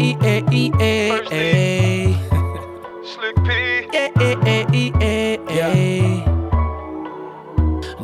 e 0.00 0.16
a 0.22 0.44
e 0.52 0.72
a 0.80 1.20
a. 1.32 2.16
Slick 3.04 3.36
P. 3.44 3.48
Yeah, 3.92 4.10
yeah, 4.20 4.66
yeah, 4.72 5.36
yeah. 5.50 6.38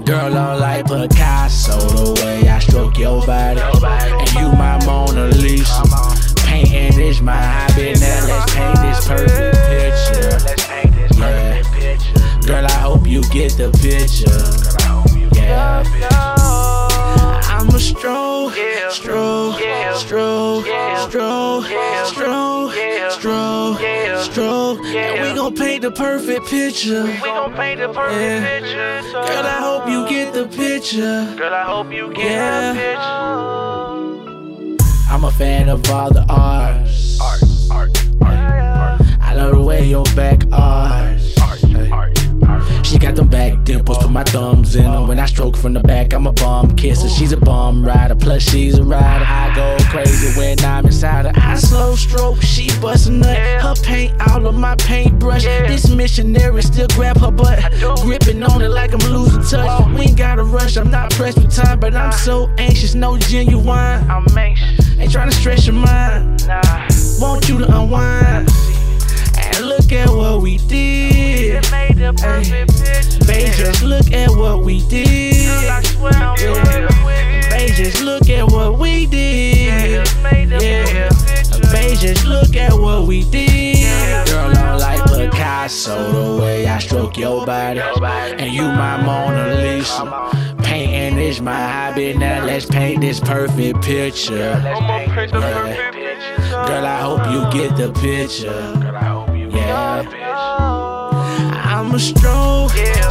Girl, 0.05 0.37
I'm 0.37 0.61
like 0.61 0.87
Picasso, 0.87 1.79
the 1.79 2.23
way 2.23 2.49
I 2.49 2.59
stroke 2.59 2.99
your 2.99 3.25
body. 3.25 3.61
And 3.61 4.33
you 4.35 4.53
my 4.53 4.79
Mona 4.85 5.29
Lisa. 5.29 5.83
Painting 6.45 7.01
is 7.01 7.23
my 7.23 7.33
hobby. 7.37 7.95
Now 7.95 8.27
let's 8.27 8.44
stroll, 21.63 22.71
stroll, 22.71 22.71
stroll, 23.11 23.75
stroll. 24.23 24.87
And 24.87 25.23
we 25.23 25.35
gon' 25.35 25.55
paint 25.55 25.83
the 25.83 25.91
perfect 25.91 26.47
picture. 26.47 27.05
We 27.05 27.19
gon' 27.21 27.55
paint 27.55 27.81
the 27.81 27.89
perfect 27.89 28.21
Yeah. 28.21 28.61
picture. 28.61 29.03
Girl, 29.13 29.47
I 29.47 29.61
hope 29.61 29.89
you 29.89 30.09
get 30.09 30.33
the 30.33 30.47
picture. 30.47 31.27
Girl, 31.37 31.55
I 31.55 31.63
hope 31.63 31.93
you 31.93 32.13
get 32.13 32.31
Yeah. 32.31 32.73
the 32.73 32.79
picture. 32.81 33.35
I'm 35.13 35.25
a 35.25 35.31
fan 35.31 35.69
of 35.69 35.89
all 35.91 36.11
the 36.11 36.25
arts. 36.29 37.21
Art, 37.21 37.43
art, 37.71 38.05
art, 38.23 38.39
art. 38.41 39.01
I 39.23 39.35
love 39.35 39.53
the 39.53 39.61
way 39.63 39.85
your 39.85 40.05
back 40.17 40.43
art, 40.53 40.53
art, 40.53 40.61
art. 40.61 41.04
She 41.04 41.04
got 43.15 43.21
them 43.21 43.29
back 43.29 43.65
dimples, 43.65 43.99
put 43.99 44.11
my 44.11 44.25
thumbs 44.25 44.75
in 44.77 44.85
them. 44.85 45.07
When 45.07 45.19
I 45.19 45.27
stroke 45.27 45.57
from 45.57 45.75
the 45.75 45.81
back, 45.81 46.13
I'm 46.13 46.27
a 46.27 46.33
bum 46.33 46.75
kisser. 46.77 47.09
She's 47.09 47.33
a 47.33 47.37
bum 47.37 47.85
rider, 47.85 48.15
plus 48.15 48.43
she's 48.43 48.79
a 48.79 48.83
rider. 48.83 49.25
I 49.25 49.55
go 49.55 49.77
crazy 49.91 50.37
when 50.39 50.59
I'm 50.65 50.87
inside 50.87 51.27
her. 51.27 51.33
I 51.37 51.57
slow 51.57 51.95
stroke, 51.95 52.43
she 52.43 52.69
bust 52.81 53.09
a 53.09 53.13
nut. 53.13 53.37
Her 53.63 53.75
paint 53.83 54.13
all 54.29 54.47
of 54.47 54.55
my 54.55 54.75
paintbrush. 54.77 55.45
This 55.45 55.89
missionary 55.89 56.63
still 56.63 56.89
grab 56.89 57.19
her 57.19 57.31
butt, 57.31 57.61
gripping 58.03 58.43
on 58.43 58.63
it 58.63 58.71
like 58.71 58.93
I'm 58.93 59.13
losing 59.13 59.43
touch. 59.43 59.87
We 59.97 60.07
ain't 60.07 60.19
gotta 60.19 60.45
rush, 60.45 60.77
I'm 60.77 60.91
not 60.91 61.13
pressed 61.13 61.41
for 61.41 61.49
time, 61.49 61.81
but 61.81 61.95
I'm 61.95 62.13
so 62.13 62.49
anxious, 62.59 62.95
no 62.95 63.17
genuine. 63.19 63.69
I'm 64.11 64.27
anxious. 64.37 64.99
Ain't 64.99 65.13
trying 65.13 65.31
to 65.31 65.37
stress 65.37 65.67
your 65.67 65.77
mind. 65.77 66.44
We 74.65 74.81
did. 74.89 75.47
Girl, 75.47 75.71
I 75.71 75.83
swear 75.83 76.13
I'm 76.15 76.37
so 76.37 76.55
Yeah. 76.55 77.05
with 77.05 77.51
Babe, 77.51 77.75
just 77.77 78.03
look 78.03 78.29
at 78.29 78.47
what 78.51 78.79
we 78.79 79.07
did. 79.07 80.07
it. 80.07 80.63
Yeah. 80.63 81.09
perfect. 81.09 81.73
Babe, 81.73 81.99
just 81.99 82.25
look 82.27 82.57
at 82.57 82.73
what 82.73 83.07
we 83.07 83.25
did. 83.25 84.27
Girl, 84.27 84.57
I'm 84.57 84.79
like 84.79 85.05
Picasso, 85.05 86.13
the 86.37 86.43
way 86.43 86.67
I 86.67 86.79
stroke 86.79 87.17
your 87.19 87.45
body. 87.47 87.81
And 87.81 88.53
you 88.53 88.63
my 88.63 88.97
Mona 89.03 89.55
Lisa. 89.55 90.55
Painting 90.63 91.19
is 91.19 91.41
my 91.41 91.53
hobby. 91.69 92.15
Now 92.15 92.45
let's 92.45 92.65
paint 92.67 93.01
this 93.01 93.21
perfect 93.21 93.83
picture. 93.83 94.61
I'ma 94.65 94.99
paint 95.15 95.33
the 95.33 95.41
Yeah. 95.41 95.53
perfect. 95.53 96.51
Girl, 96.51 96.87
I 96.87 97.01
hope 97.01 97.25
you 97.31 97.41
get 97.61 97.77
the 97.77 97.93
picture. 97.93 98.73
I 98.97 99.05
hope 99.05 99.29
you 99.37 99.49
Yeah. 99.51 100.03
get 100.03 100.05
the 100.05 100.11
picture. 100.11 100.25
I'm 101.75 101.95
a 101.95 101.99
stroll, 101.99 102.71
Yeah. 102.75 103.09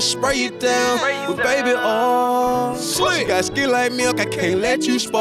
Down, 0.00 0.08
spray 0.08 0.36
you 0.36 0.50
down. 0.58 1.28
With 1.28 1.42
baby 1.42 1.72
all. 1.72 2.74
Slick. 2.74 3.20
You 3.20 3.26
got 3.26 3.44
skin 3.44 3.70
like 3.70 3.92
milk, 3.92 4.18
I 4.18 4.24
can't 4.24 4.60
let 4.60 4.86
you 4.86 4.98
spoil. 4.98 5.20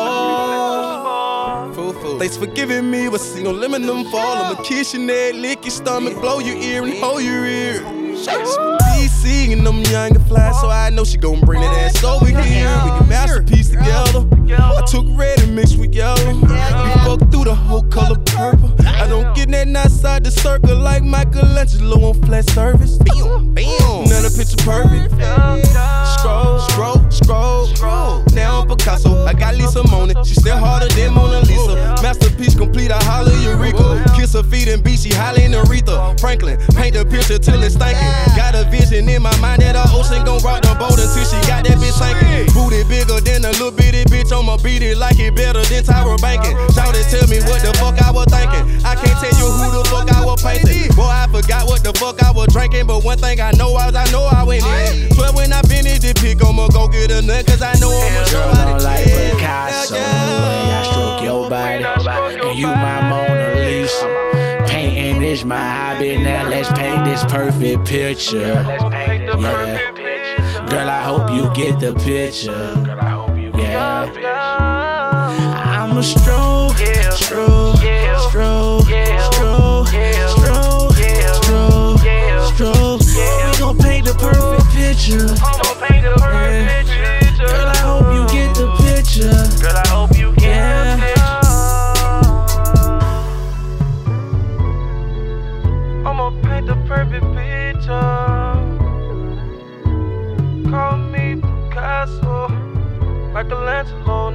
Thanks 2.17 2.37
for 2.37 2.45
giving 2.47 2.89
me 2.89 3.09
what's 3.09 3.35
no 3.35 3.51
lemon 3.51 3.85
them 3.85 4.05
fall. 4.05 4.37
I'ma 4.37 4.63
kiss 4.63 4.93
your 4.93 5.03
neck, 5.03 5.33
lick 5.33 5.65
your 5.65 5.71
stomach, 5.71 6.13
blow 6.21 6.39
your 6.39 6.55
ear 6.55 6.83
and 6.83 6.93
hold 6.93 7.21
your 7.23 7.45
ear. 7.45 7.81
DC 7.81 9.51
and 9.51 9.67
them 9.67 9.81
young 9.91 10.15
and 10.15 10.27
fly, 10.27 10.51
so 10.61 10.69
I 10.69 10.89
know 10.91 11.03
she 11.03 11.17
gon' 11.17 11.41
bring 11.41 11.59
that 11.61 11.73
ass 11.73 12.01
over 12.03 12.25
here. 12.25 12.35
We 12.37 12.41
can 12.99 13.09
masterpiece 13.09 13.69
together. 13.71 13.98
The 20.29 20.41
circle 20.41 20.77
like 20.77 21.03
Michelangelo 21.03 22.09
on 22.09 22.13
flat 22.25 22.47
surface. 22.49 22.97
Bam, 22.97 23.53
bam. 23.53 24.05
Now 24.05 24.21
the 24.21 24.29
picture 24.29 24.61
perfect. 24.61 25.09
Scroll, 26.19 26.59
scroll, 26.69 26.99
scroll, 27.09 27.65
scroll. 27.73 28.23
Now 28.33 28.61
I'm 28.61 28.67
Picasso. 28.67 29.25
I 29.25 29.33
got 29.33 29.55
Lisa 29.55 29.81
Mona. 29.89 30.13
She 30.25 30.35
still 30.35 30.57
harder 30.57 30.87
than 30.93 31.13
Mona 31.13 31.41
Lisa. 31.41 31.97
Masterpiece 32.03 32.55
complete. 32.55 32.91
I 32.91 33.01
holler 33.03 33.33
Eureka. 33.41 34.03
Kiss 34.15 34.33
her 34.33 34.43
feet 34.43 34.67
and 34.67 34.83
beat. 34.83 34.99
She 34.99 35.09
hollering 35.09 35.55
Aretha. 35.55 36.19
Franklin, 36.19 36.59
paint 36.75 36.93
the 36.93 37.05
picture 37.05 37.39
till 37.39 37.63
it's 37.63 37.75
stinking. 37.75 38.11
Got 38.35 38.53
a 38.53 38.67
vision 38.69 39.07
in 39.07 39.23
my 39.23 39.33
mind 39.39 39.61
that 39.63 39.79
the 39.79 39.83
ocean 39.95 40.25
gon' 40.25 40.43
rock 40.43 40.61
the 40.61 40.75
boat 40.75 40.99
until 40.99 41.23
she 41.23 41.39
got 41.47 41.63
that 41.63 41.79
bitch 41.79 41.95
sinking. 41.95 42.51
Booty 42.51 42.83
bigger 42.91 43.23
than 43.23 43.47
a 43.47 43.51
little 43.55 43.71
bitty 43.71 44.03
bitch. 44.11 44.29
I'ma 44.35 44.59
beat 44.59 44.83
it 44.83 44.97
like 44.99 45.17
it 45.17 45.33
better 45.33 45.63
than 45.71 45.81
Tyra 45.87 46.19
Banking. 46.19 46.53
Shout 46.75 46.93
it, 46.93 47.07
tell 47.07 47.25
me 47.31 47.39
what 47.47 47.63
the 47.63 47.71
fuck 47.79 47.95
I 48.03 48.11
was 48.11 48.27
thinking. 48.27 48.67
I 48.83 48.99
can't 48.99 49.15
tell 49.23 49.31
you 49.38 49.38
fuck 52.09 52.23
I 52.23 52.31
was 52.31 52.47
drinking. 52.47 52.87
But 52.87 53.03
one 53.03 53.17
thing 53.17 53.39
I 53.39 53.51
know 53.51 53.75
is 53.77 53.95
I 53.95 54.09
know 54.11 54.25
I 54.25 54.43
went 54.43 54.63
in. 54.63 55.09
But 55.15 55.35
when 55.35 55.53
I 55.53 55.61
finish 55.63 55.99
the 55.99 56.13
pick, 56.13 56.43
I'ma 56.43 56.67
go 56.67 56.87
get 56.87 57.11
a 57.11 57.21
nut. 57.21 57.45
Cause 57.45 57.61
I 57.61 57.73
know 57.79 57.91
I'ma 57.91 58.23
show 58.25 58.37
Girl, 58.43 58.55
how 58.55 58.75
I'm 58.75 58.83
like 58.83 59.05
yeah. 59.05 59.31
Picasso, 59.31 59.95
the 59.95 59.99
Yeah. 59.99 60.43
way 60.43 60.73
I 60.73 60.83
stroke 60.91 61.23
your 61.23 61.49
body. 61.49 61.83
And 61.83 62.59
you 62.59 62.67
my 62.67 63.01
Mona 63.09 63.55
Lisa. 63.55 64.65
Painting 64.67 65.21
is 65.23 65.45
my 65.45 65.57
hobby. 65.57 66.17
Now 66.17 66.47
let's 66.49 66.69
paint 66.73 67.05
this 67.05 67.23
perfect 67.25 67.85
picture. 67.85 68.63
Let's 68.67 68.83
paint 68.83 69.25
the 69.31 69.37
Yeah. 69.39 70.65
Girl, 70.69 70.89
I 70.89 71.01
hope 71.03 71.31
you 71.31 71.49
get 71.53 71.79
the 71.79 71.93
picture. 71.93 72.51
Girl, 72.85 72.99
I 72.99 73.09
hope 73.09 73.37
you 73.37 73.51
get 73.51 73.71
Yeah. 73.71 74.05
the 74.05 74.11
picture. 74.11 74.29
I'm 74.29 75.97
a 75.97 76.03
stroll, 76.03 76.71
Yeah. 76.79 77.09
stroll, 77.11 77.75
Yeah. 77.81 78.17
stroll, 78.29 78.78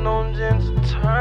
no 0.04 0.22
Ninja 0.22 0.68
Turtle. 0.84 1.13